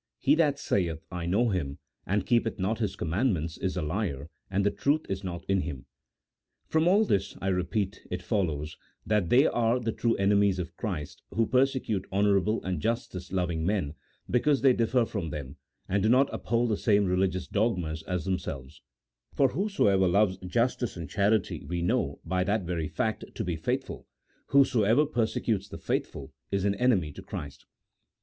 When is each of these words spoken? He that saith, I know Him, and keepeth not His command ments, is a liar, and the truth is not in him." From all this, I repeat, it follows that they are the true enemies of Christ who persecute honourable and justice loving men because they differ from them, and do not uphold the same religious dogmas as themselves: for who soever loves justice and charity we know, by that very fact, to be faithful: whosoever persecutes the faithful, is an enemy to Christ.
He 0.17 0.33
that 0.33 0.57
saith, 0.57 1.05
I 1.11 1.27
know 1.27 1.49
Him, 1.49 1.77
and 2.07 2.25
keepeth 2.25 2.57
not 2.57 2.79
His 2.79 2.95
command 2.95 3.35
ments, 3.35 3.59
is 3.59 3.77
a 3.77 3.83
liar, 3.83 4.31
and 4.49 4.65
the 4.65 4.71
truth 4.71 5.05
is 5.07 5.23
not 5.23 5.45
in 5.47 5.61
him." 5.61 5.85
From 6.67 6.87
all 6.87 7.05
this, 7.05 7.35
I 7.39 7.49
repeat, 7.49 8.01
it 8.09 8.23
follows 8.23 8.77
that 9.05 9.29
they 9.29 9.45
are 9.45 9.79
the 9.79 9.91
true 9.91 10.15
enemies 10.15 10.57
of 10.57 10.75
Christ 10.75 11.21
who 11.35 11.45
persecute 11.45 12.07
honourable 12.11 12.63
and 12.63 12.81
justice 12.81 13.31
loving 13.31 13.63
men 13.63 13.93
because 14.27 14.61
they 14.63 14.73
differ 14.73 15.05
from 15.05 15.29
them, 15.29 15.57
and 15.87 16.01
do 16.01 16.09
not 16.09 16.33
uphold 16.33 16.71
the 16.71 16.77
same 16.77 17.05
religious 17.05 17.47
dogmas 17.47 18.01
as 18.07 18.25
themselves: 18.25 18.81
for 19.35 19.49
who 19.49 19.69
soever 19.69 20.07
loves 20.07 20.37
justice 20.39 20.97
and 20.97 21.11
charity 21.11 21.63
we 21.65 21.83
know, 21.83 22.19
by 22.25 22.43
that 22.43 22.63
very 22.63 22.87
fact, 22.87 23.23
to 23.35 23.43
be 23.43 23.55
faithful: 23.55 24.07
whosoever 24.47 25.05
persecutes 25.05 25.69
the 25.69 25.77
faithful, 25.77 26.33
is 26.49 26.65
an 26.65 26.73
enemy 26.73 27.11
to 27.11 27.21
Christ. 27.21 27.67